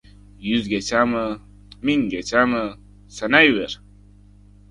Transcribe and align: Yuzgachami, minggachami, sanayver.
Yuzgachami, 0.47 1.25
minggachami, 1.85 2.61
sanayver. 3.15 3.71